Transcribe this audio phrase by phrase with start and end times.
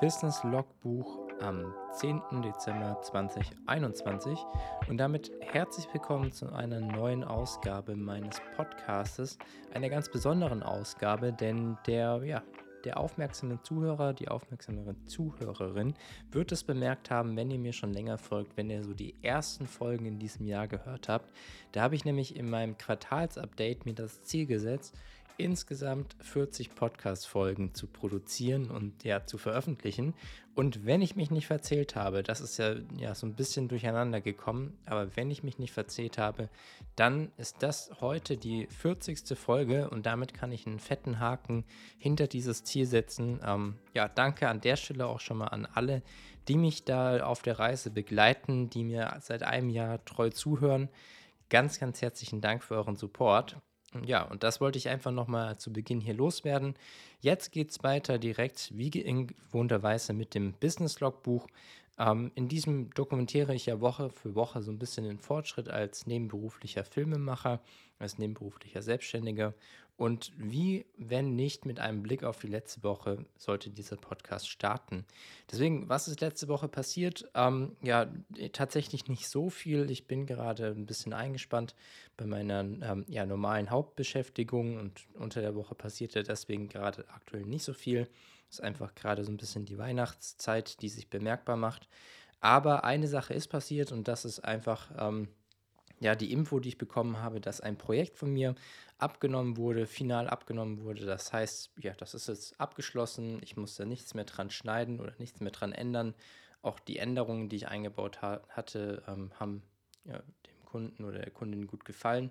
[0.00, 2.20] Business Logbuch am 10.
[2.42, 4.38] Dezember 2021
[4.88, 9.38] und damit herzlich willkommen zu einer neuen Ausgabe meines Podcastes,
[9.72, 12.42] einer ganz besonderen Ausgabe, denn der ja,
[12.84, 15.94] der aufmerksame Zuhörer, die aufmerksame Zuhörerin
[16.30, 19.66] wird es bemerkt haben, wenn ihr mir schon länger folgt, wenn ihr so die ersten
[19.66, 21.30] Folgen in diesem Jahr gehört habt.
[21.72, 24.94] Da habe ich nämlich in meinem Quartalsupdate mir das Ziel gesetzt,
[25.36, 30.14] insgesamt 40 Podcast-Folgen zu produzieren und ja zu veröffentlichen.
[30.54, 34.20] Und wenn ich mich nicht verzählt habe, das ist ja, ja so ein bisschen durcheinander
[34.20, 36.48] gekommen, aber wenn ich mich nicht verzählt habe,
[36.94, 39.36] dann ist das heute die 40.
[39.36, 41.64] Folge und damit kann ich einen fetten Haken
[41.98, 43.40] hinter dieses Ziel setzen.
[43.44, 46.02] Ähm, ja, danke an der Stelle auch schon mal an alle,
[46.46, 50.88] die mich da auf der Reise begleiten, die mir seit einem Jahr treu zuhören.
[51.48, 53.56] Ganz, ganz herzlichen Dank für euren Support.
[54.02, 56.74] Ja, und das wollte ich einfach nochmal zu Beginn hier loswerden.
[57.20, 61.46] Jetzt geht es weiter direkt, wie in gewohnter Weise, mit dem Business Logbuch.
[61.98, 66.06] Ähm, in diesem dokumentiere ich ja Woche für Woche so ein bisschen den Fortschritt als
[66.06, 67.60] nebenberuflicher Filmemacher,
[67.98, 69.54] als nebenberuflicher Selbstständiger.
[69.96, 75.04] Und wie, wenn nicht mit einem Blick auf die letzte Woche, sollte dieser Podcast starten.
[75.50, 77.30] Deswegen, was ist letzte Woche passiert?
[77.34, 78.10] Ähm, ja,
[78.52, 79.88] tatsächlich nicht so viel.
[79.92, 81.76] Ich bin gerade ein bisschen eingespannt
[82.16, 87.64] bei meiner ähm, ja, normalen Hauptbeschäftigung und unter der Woche passierte deswegen gerade aktuell nicht
[87.64, 88.08] so viel.
[88.54, 91.88] Ist einfach gerade so ein bisschen die Weihnachtszeit, die sich bemerkbar macht.
[92.38, 95.26] Aber eine Sache ist passiert und das ist einfach ähm,
[95.98, 98.54] ja, die Info, die ich bekommen habe, dass ein Projekt von mir
[98.98, 101.04] abgenommen wurde, final abgenommen wurde.
[101.04, 103.40] Das heißt, ja, das ist jetzt abgeschlossen.
[103.42, 106.14] Ich muss da nichts mehr dran schneiden oder nichts mehr dran ändern.
[106.62, 109.62] Auch die Änderungen, die ich eingebaut ha hatte, ähm, haben
[110.04, 112.30] ja, dem Kunden oder der Kundin gut gefallen.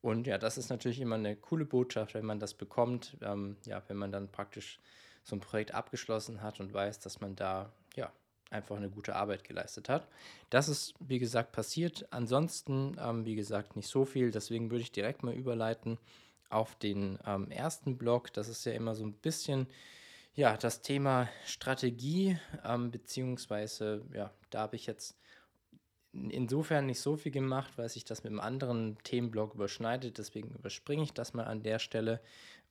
[0.00, 3.16] Und ja, das ist natürlich immer eine coole Botschaft, wenn man das bekommt.
[3.22, 4.78] Ähm, ja, wenn man dann praktisch
[5.26, 8.12] so ein Projekt abgeschlossen hat und weiß, dass man da ja
[8.50, 10.06] einfach eine gute Arbeit geleistet hat.
[10.50, 12.06] Das ist, wie gesagt, passiert.
[12.10, 14.30] Ansonsten, ähm, wie gesagt, nicht so viel.
[14.30, 15.98] Deswegen würde ich direkt mal überleiten
[16.48, 18.32] auf den ähm, ersten Blog.
[18.32, 19.66] Das ist ja immer so ein bisschen
[20.34, 25.18] ja, das Thema Strategie, ähm, beziehungsweise, ja, da habe ich jetzt
[26.12, 30.18] insofern nicht so viel gemacht, weil sich das mit einem anderen Themenblock überschneidet.
[30.18, 32.20] Deswegen überspringe ich das mal an der Stelle.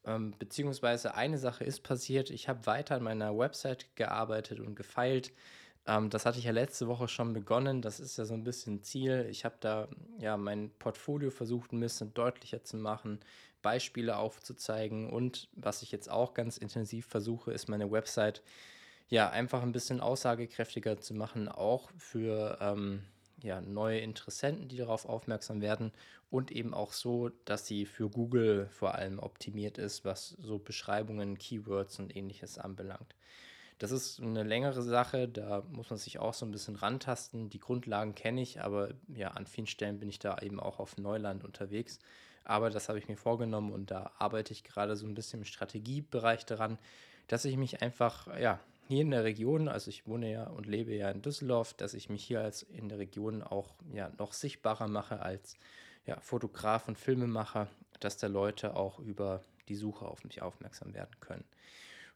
[0.05, 2.29] Ähm, beziehungsweise eine Sache ist passiert.
[2.29, 5.31] Ich habe weiter an meiner Website gearbeitet und gefeilt.
[5.87, 7.81] Ähm, das hatte ich ja letzte Woche schon begonnen.
[7.81, 9.27] Das ist ja so ein bisschen Ziel.
[9.29, 9.87] Ich habe da
[10.19, 13.19] ja mein Portfolio versucht, ein bisschen deutlicher zu machen,
[13.61, 15.09] Beispiele aufzuzeigen.
[15.09, 18.43] Und was ich jetzt auch ganz intensiv versuche, ist meine Website
[19.07, 23.03] ja einfach ein bisschen aussagekräftiger zu machen, auch für ähm,
[23.41, 25.91] ja, neue Interessenten, die darauf aufmerksam werden
[26.29, 31.37] und eben auch so, dass sie für Google vor allem optimiert ist, was so Beschreibungen,
[31.37, 33.15] Keywords und ähnliches anbelangt.
[33.77, 37.49] Das ist eine längere Sache, da muss man sich auch so ein bisschen rantasten.
[37.49, 40.97] Die Grundlagen kenne ich, aber ja, an vielen Stellen bin ich da eben auch auf
[40.97, 41.99] Neuland unterwegs.
[42.45, 45.45] Aber das habe ich mir vorgenommen und da arbeite ich gerade so ein bisschen im
[45.45, 46.77] Strategiebereich daran,
[47.27, 50.93] dass ich mich einfach, ja, hier in der Region, also ich wohne ja und lebe
[50.93, 54.87] ja in Düsseldorf, dass ich mich hier als in der Region auch ja, noch sichtbarer
[54.87, 55.57] mache als
[56.05, 57.67] ja, Fotograf und Filmemacher,
[57.99, 61.43] dass da Leute auch über die Suche auf mich aufmerksam werden können.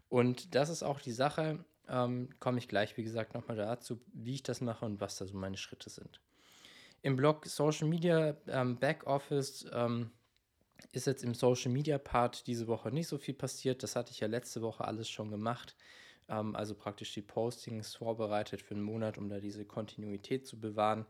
[0.09, 4.35] Und das ist auch die Sache, ähm, komme ich gleich, wie gesagt, nochmal dazu, wie
[4.35, 6.21] ich das mache und was da so meine Schritte sind.
[7.01, 10.11] Im Blog Social Media ähm, Backoffice ähm,
[10.91, 13.83] ist jetzt im Social Media Part diese Woche nicht so viel passiert.
[13.83, 15.75] Das hatte ich ja letzte Woche alles schon gemacht.
[16.29, 21.05] Ähm, also praktisch die Postings vorbereitet für einen Monat, um da diese Kontinuität zu bewahren.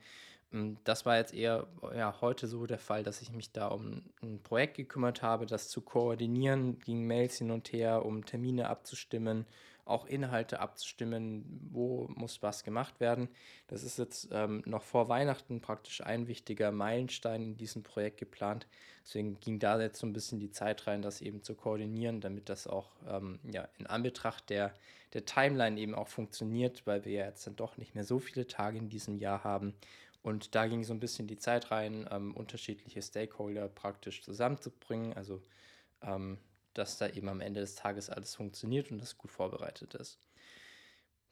[0.53, 4.03] Ähm, das war jetzt eher ja, heute so der Fall, dass ich mich da um
[4.21, 9.45] ein Projekt gekümmert habe, das zu koordinieren, ging Mails hin und her, um Termine abzustimmen,
[9.89, 13.29] auch Inhalte abzustimmen, wo muss was gemacht werden.
[13.67, 18.67] Das ist jetzt ähm, noch vor Weihnachten praktisch ein wichtiger Meilenstein in diesem Projekt geplant.
[19.03, 22.49] Deswegen ging da jetzt so ein bisschen die Zeit rein, das eben zu koordinieren, damit
[22.49, 24.73] das auch ähm, ja, in Anbetracht der,
[25.13, 28.47] der Timeline eben auch funktioniert, weil wir ja jetzt dann doch nicht mehr so viele
[28.47, 29.73] Tage in diesem Jahr haben
[30.21, 35.41] und da ging so ein bisschen die Zeit rein, ähm, unterschiedliche Stakeholder praktisch zusammenzubringen, also
[36.01, 36.37] ähm,
[36.79, 40.19] dass da eben am Ende des Tages alles funktioniert und das gut vorbereitet ist.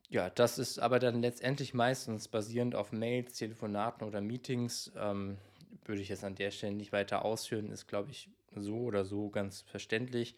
[0.10, 4.92] Ja, das ist aber dann letztendlich meistens basierend auf Mails, Telefonaten oder Meetings.
[4.96, 5.38] Ähm,
[5.84, 9.30] würde ich jetzt an der Stelle nicht weiter ausführen, ist, glaube ich, so oder so
[9.30, 10.36] ganz verständlich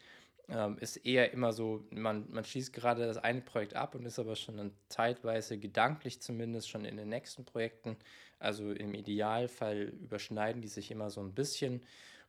[0.50, 4.18] ähm, ist eher immer so, man, man schließt gerade das eine Projekt ab und ist
[4.18, 7.96] aber schon dann zeitweise gedanklich zumindest schon in den nächsten Projekten.
[8.38, 11.82] Also im Idealfall überschneiden die sich immer so ein bisschen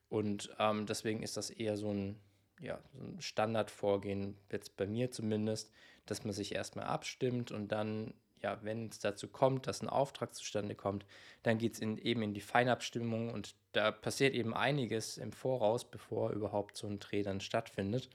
[0.09, 2.19] und ähm, deswegen ist das eher so ein
[2.61, 5.71] ja, so ein Standardvorgehen, jetzt bei mir zumindest,
[6.05, 10.33] dass man sich erstmal abstimmt und dann, ja, wenn es dazu kommt, dass ein Auftrag
[10.33, 11.05] zustande kommt,
[11.43, 16.31] dann geht es eben in die Feinabstimmung und da passiert eben einiges im Voraus, bevor
[16.31, 18.09] überhaupt so ein Dreh dann stattfindet.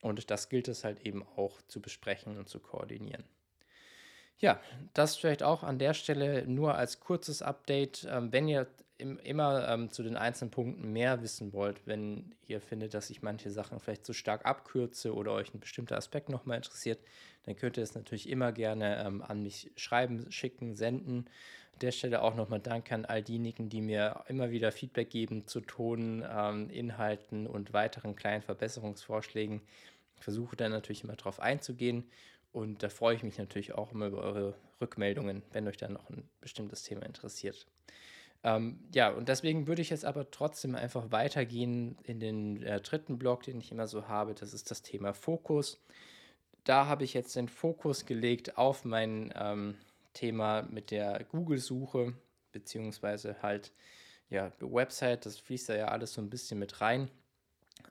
[0.00, 3.24] Und das gilt es halt eben auch zu besprechen und zu koordinieren.
[4.38, 4.60] Ja,
[4.92, 8.06] das vielleicht auch an der Stelle nur als kurzes Update.
[8.10, 8.66] Ähm, wenn ihr
[9.02, 13.20] im, immer ähm, zu den einzelnen Punkten mehr wissen wollt, wenn ihr findet, dass ich
[13.20, 17.00] manche Sachen vielleicht zu stark abkürze oder euch ein bestimmter Aspekt nochmal interessiert,
[17.44, 21.26] dann könnt ihr es natürlich immer gerne ähm, an mich schreiben, schicken, senden.
[21.72, 25.48] An der Stelle auch nochmal Dank an all diejenigen, die mir immer wieder Feedback geben
[25.48, 29.60] zu Ton, ähm, Inhalten und weiteren kleinen Verbesserungsvorschlägen.
[30.16, 32.04] Ich versuche dann natürlich immer darauf einzugehen
[32.52, 36.08] und da freue ich mich natürlich auch immer über eure Rückmeldungen, wenn euch dann noch
[36.08, 37.66] ein bestimmtes Thema interessiert.
[38.44, 43.18] Ähm, ja, und deswegen würde ich jetzt aber trotzdem einfach weitergehen in den äh, dritten
[43.18, 44.34] Block, den ich immer so habe.
[44.34, 45.80] Das ist das Thema Fokus.
[46.64, 49.76] Da habe ich jetzt den Fokus gelegt auf mein ähm,
[50.14, 52.14] Thema mit der Google-Suche,
[52.52, 53.72] beziehungsweise halt
[54.30, 55.26] ja, Website.
[55.26, 57.10] Das fließt da ja alles so ein bisschen mit rein.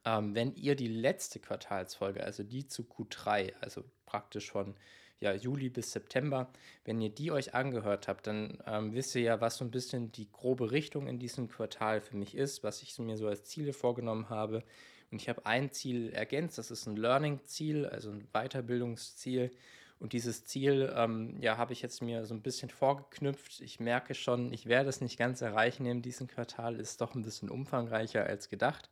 [0.05, 4.75] Ähm, wenn ihr die letzte Quartalsfolge, also die zu Q3, also praktisch von
[5.21, 6.49] ja, Juli bis September.
[6.83, 10.11] Wenn ihr die euch angehört habt, dann ähm, wisst ihr ja, was so ein bisschen
[10.11, 13.71] die grobe Richtung in diesem Quartal für mich ist, was ich mir so als Ziele
[13.71, 14.63] vorgenommen habe.
[15.11, 19.51] Und ich habe ein Ziel ergänzt, das ist ein Learning-Ziel, also ein Weiterbildungsziel.
[19.99, 23.61] Und dieses Ziel, ähm, ja, habe ich jetzt mir so ein bisschen vorgeknüpft.
[23.61, 27.21] Ich merke schon, ich werde es nicht ganz erreichen in diesem Quartal, ist doch ein
[27.21, 28.89] bisschen umfangreicher als gedacht.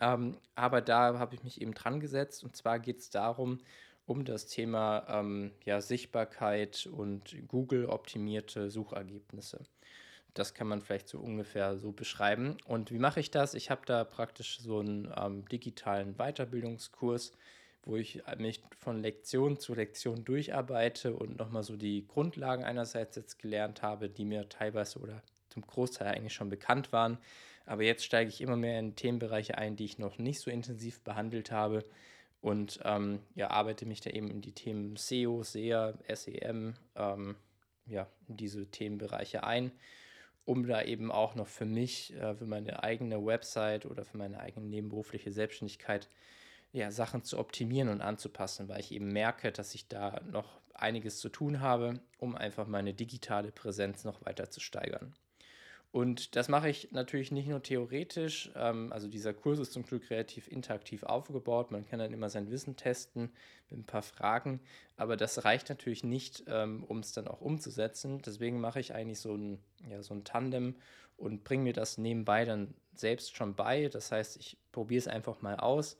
[0.00, 2.42] Ähm, aber da habe ich mich eben dran gesetzt.
[2.42, 3.60] Und zwar geht es darum,
[4.10, 9.62] um das Thema ähm, ja, Sichtbarkeit und Google-optimierte Suchergebnisse.
[10.34, 12.56] Das kann man vielleicht so ungefähr so beschreiben.
[12.64, 13.54] Und wie mache ich das?
[13.54, 17.30] Ich habe da praktisch so einen ähm, digitalen Weiterbildungskurs,
[17.84, 23.38] wo ich mich von Lektion zu Lektion durcharbeite und nochmal so die Grundlagen einerseits jetzt
[23.38, 27.16] gelernt habe, die mir teilweise oder zum Großteil eigentlich schon bekannt waren.
[27.64, 30.98] Aber jetzt steige ich immer mehr in Themenbereiche ein, die ich noch nicht so intensiv
[31.00, 31.84] behandelt habe
[32.40, 37.36] und ähm, ja, arbeite mich da eben in die Themen SEO, SEA, SEM, ähm,
[37.86, 39.72] ja, in diese Themenbereiche ein,
[40.44, 44.40] um da eben auch noch für mich, äh, für meine eigene Website oder für meine
[44.40, 46.08] eigene nebenberufliche Selbstständigkeit,
[46.72, 51.18] ja, Sachen zu optimieren und anzupassen, weil ich eben merke, dass ich da noch einiges
[51.18, 55.14] zu tun habe, um einfach meine digitale Präsenz noch weiter zu steigern.
[55.92, 58.50] Und das mache ich natürlich nicht nur theoretisch.
[58.54, 61.72] Ähm, also dieser Kurs ist zum Glück relativ interaktiv aufgebaut.
[61.72, 63.30] Man kann dann immer sein Wissen testen
[63.68, 64.60] mit ein paar Fragen.
[64.96, 68.22] Aber das reicht natürlich nicht, ähm, um es dann auch umzusetzen.
[68.24, 69.58] Deswegen mache ich eigentlich so ein,
[69.88, 70.76] ja, so ein Tandem
[71.16, 73.88] und bringe mir das nebenbei dann selbst schon bei.
[73.88, 75.98] Das heißt, ich probiere es einfach mal aus.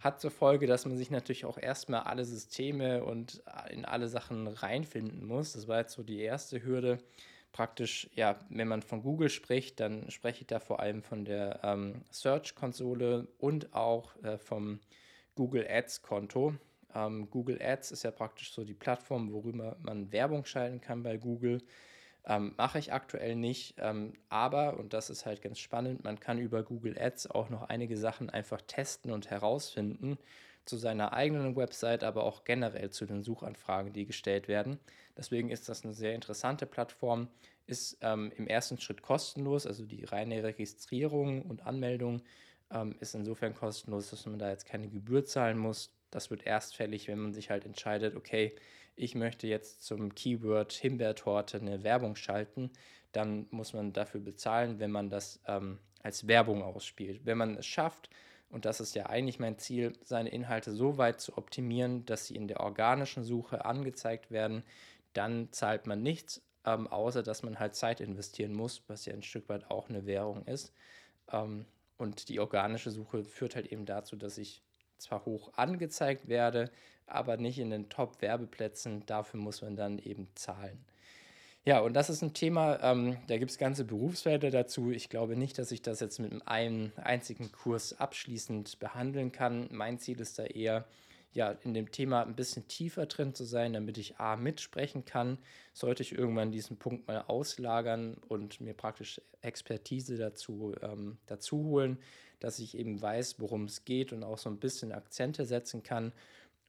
[0.00, 4.46] Hat zur Folge, dass man sich natürlich auch erstmal alle Systeme und in alle Sachen
[4.46, 5.52] reinfinden muss.
[5.52, 6.98] Das war jetzt so die erste Hürde
[7.52, 11.60] praktisch, ja, wenn man von Google spricht, dann spreche ich da vor allem von der
[11.62, 14.80] ähm, Search-Konsole und auch äh, vom
[15.34, 16.54] Google Ads-Konto.
[16.94, 21.16] Ähm, Google Ads ist ja praktisch so die Plattform, worüber man Werbung schalten kann bei
[21.16, 21.62] Google.
[22.24, 26.38] Ähm, mache ich aktuell nicht, ähm, aber, und das ist halt ganz spannend, man kann
[26.38, 30.18] über Google Ads auch noch einige Sachen einfach testen und herausfinden
[30.64, 34.78] zu seiner eigenen Website, aber auch generell zu den Suchanfragen, die gestellt werden.
[35.16, 37.28] Deswegen ist das eine sehr interessante Plattform,
[37.66, 42.22] ist ähm, im ersten Schritt kostenlos, also die reine Registrierung und Anmeldung
[42.70, 45.92] ähm, ist insofern kostenlos, dass man da jetzt keine Gebühr zahlen muss.
[46.10, 48.54] Das wird erst fällig, wenn man sich halt entscheidet, okay,
[48.94, 52.70] ich möchte jetzt zum Keyword Himbeertorte eine Werbung schalten,
[53.12, 57.24] dann muss man dafür bezahlen, wenn man das ähm, als Werbung ausspielt.
[57.24, 58.10] Wenn man es schafft,
[58.52, 62.36] und das ist ja eigentlich mein Ziel, seine Inhalte so weit zu optimieren, dass sie
[62.36, 64.62] in der organischen Suche angezeigt werden,
[65.14, 69.22] dann zahlt man nichts, ähm, außer dass man halt Zeit investieren muss, was ja ein
[69.22, 70.74] Stück weit auch eine Währung ist.
[71.32, 71.64] Ähm,
[71.96, 74.62] und die organische Suche führt halt eben dazu, dass ich
[74.98, 76.70] zwar hoch angezeigt werde,
[77.06, 79.06] aber nicht in den Top-Werbeplätzen.
[79.06, 80.84] Dafür muss man dann eben zahlen.
[81.64, 84.90] Ja, und das ist ein Thema, ähm, da gibt es ganze Berufsfelder dazu.
[84.90, 89.68] Ich glaube nicht, dass ich das jetzt mit einem einzigen Kurs abschließend behandeln kann.
[89.70, 90.86] Mein Ziel ist da eher,
[91.32, 95.38] ja, in dem Thema ein bisschen tiefer drin zu sein, damit ich A mitsprechen kann.
[95.72, 101.98] Sollte ich irgendwann diesen Punkt mal auslagern und mir praktisch Expertise dazu, ähm, dazu holen,
[102.40, 106.12] dass ich eben weiß, worum es geht und auch so ein bisschen Akzente setzen kann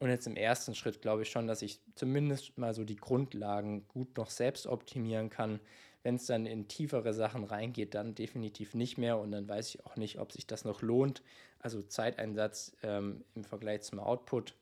[0.04, 3.88] und jetzt im ersten Schritt glaube ich schon, dass ich zumindest mal so die Grundlagen
[3.88, 5.62] gut noch selbst optimieren kann,
[6.04, 9.86] Wenn es dann in tiefere Sachen reingeht, dann definitiv nicht mehr und dann weiß ich
[9.86, 11.24] auch nicht, ob sich das noch lohnt.
[11.60, 14.54] Also Zeiteinsatz ähm, im Vergleich zum Output.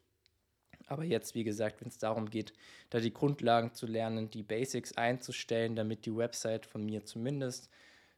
[0.85, 2.53] Aber jetzt, wie gesagt, wenn es darum geht,
[2.91, 7.67] da die Grundlagen zu lernen, die Basics einzustellen, damit die Website von mir zumindest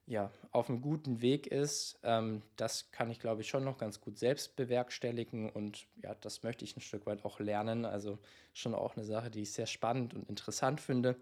[0.05, 4.01] ja, auf einem guten Weg ist, ähm, das kann ich, glaube ich, schon noch ganz
[4.01, 7.86] gut selbst bewerkstelligen und ja, das möchte ich ein Stück weit auch lernen.
[7.86, 8.19] Also
[8.53, 11.15] schon auch eine Sache, die ich sehr spannend und interessant finde.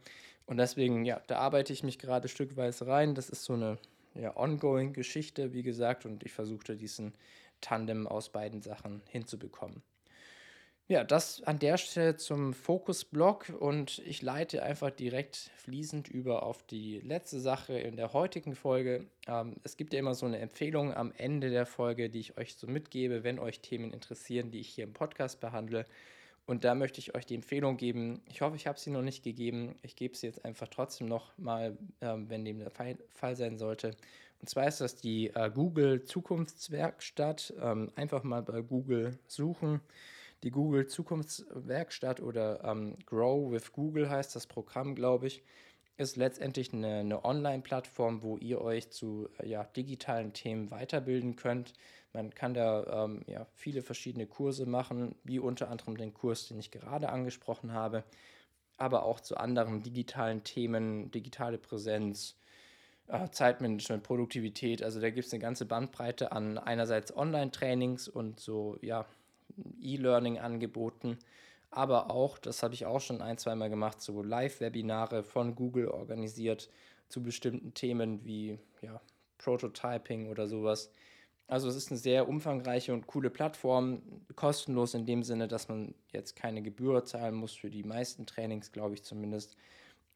[0.48, 3.14] Und deswegen, ja, da arbeite ich mich gerade stückweise rein.
[3.14, 3.78] Das ist so eine
[4.16, 7.14] ja, ongoing Geschichte, wie gesagt, und ich versuchte diesen
[7.62, 9.84] Tandem aus beiden Sachen hinzubekommen.
[10.92, 16.64] Ja, das an der Stelle zum Fokusblock und ich leite einfach direkt fließend über auf
[16.64, 19.06] die letzte Sache in der heutigen Folge.
[19.26, 22.56] Ähm, es gibt ja immer so eine Empfehlung am Ende der Folge, die ich euch
[22.56, 25.86] so mitgebe, wenn euch Themen interessieren, die ich hier im Podcast behandle.
[26.46, 28.22] Und da möchte ich euch die Empfehlung geben.
[28.28, 29.76] Ich hoffe, ich habe sie noch nicht gegeben.
[29.84, 33.96] Ich gebe sie jetzt einfach trotzdem noch mal, ähm, wenn dem der Fall sein sollte.
[34.42, 37.54] Und zwar ist das die äh, Google Zukunftswerkstatt.
[37.62, 39.80] Ähm, einfach mal bei Google suchen
[40.44, 45.44] die Google Zukunftswerkstatt oder ähm, Grow with Google heißt das Programm, glaube ich,
[45.98, 51.74] ist letztendlich eine, eine Online-Plattform, wo ihr euch zu äh, ja, digitalen Themen weiterbilden könnt.
[52.14, 56.60] Man kann da ähm, ja, viele verschiedene Kurse machen, wie unter anderem den Kurs, den
[56.60, 58.04] ich gerade angesprochen habe,
[58.78, 62.36] aber auch zu anderen digitalen Themen, digitale Präsenz,
[63.08, 64.82] äh, Zeitmanagement, Produktivität.
[64.82, 69.06] Also da gibt es eine ganze Bandbreite an einerseits Online-Trainings und so, ja,
[69.82, 71.18] E-Learning angeboten,
[71.70, 76.70] aber auch, das habe ich auch schon ein, zweimal gemacht, so Live-Webinare von Google organisiert
[77.08, 79.02] zu bestimmten Themen wie ja,
[79.38, 80.92] Prototyping oder sowas.
[81.48, 84.02] Also es ist eine sehr umfangreiche und coole Plattform,
[84.36, 88.72] kostenlos in dem Sinne, dass man jetzt keine Gebühr zahlen muss für die meisten Trainings,
[88.72, 89.58] glaube ich zumindest.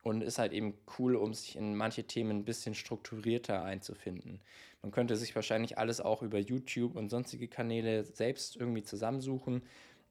[0.05, 4.39] Und ist halt eben cool, um sich in manche Themen ein bisschen strukturierter einzufinden.
[4.83, 9.63] Man könnte sich wahrscheinlich alles auch über YouTube und sonstige Kanäle selbst irgendwie zusammensuchen.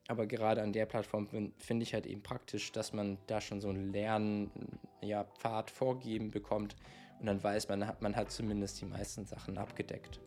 [0.09, 3.69] Aber gerade an der Plattform finde ich halt eben praktisch, dass man da schon so
[3.69, 6.75] einen Lernpfad ja, vorgeben bekommt
[7.21, 10.21] und dann weiß man, man hat zumindest die meisten Sachen abgedeckt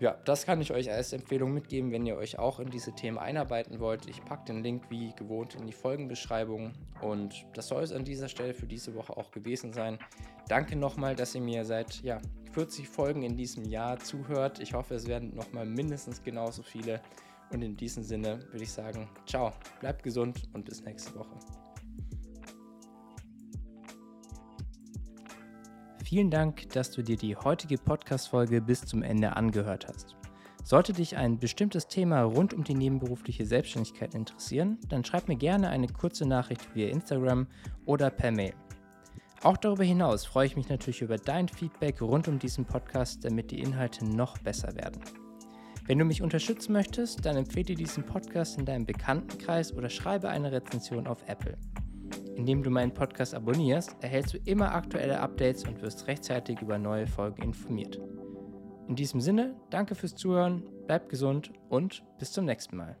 [0.00, 3.18] ja, das kann ich euch als Empfehlung mitgeben, wenn ihr euch auch in diese Themen
[3.18, 4.08] einarbeiten wollt.
[4.08, 6.72] Ich packe den Link wie gewohnt in die Folgenbeschreibung.
[7.00, 9.98] Und das soll es an dieser Stelle für diese Woche auch gewesen sein.
[10.48, 12.20] Danke nochmal, dass ihr mir seit ja,
[12.52, 14.58] 40 Folgen in diesem Jahr zuhört.
[14.58, 17.00] Ich hoffe, es werden nochmal mindestens genauso viele.
[17.50, 21.63] Und in diesem Sinne würde ich sagen, ciao, bleibt gesund und bis nächste Woche.
[26.04, 30.14] Vielen Dank, dass du dir die heutige Podcast-Folge bis zum Ende angehört hast.
[30.62, 35.70] Sollte dich ein bestimmtes Thema rund um die nebenberufliche Selbstständigkeit interessieren, dann schreib mir gerne
[35.70, 37.46] eine kurze Nachricht via Instagram
[37.86, 38.52] oder per Mail.
[39.42, 43.50] Auch darüber hinaus freue ich mich natürlich über dein Feedback rund um diesen Podcast, damit
[43.50, 45.00] die Inhalte noch besser werden.
[45.86, 50.52] Wenn du mich unterstützen möchtest, dann empfehle diesen Podcast in deinem Bekanntenkreis oder schreibe eine
[50.52, 51.56] Rezension auf Apple.
[52.36, 57.06] Indem du meinen Podcast abonnierst, erhältst du immer aktuelle Updates und wirst rechtzeitig über neue
[57.06, 58.00] Folgen informiert.
[58.88, 62.98] In diesem Sinne, danke fürs Zuhören, bleib gesund und bis zum nächsten Mal.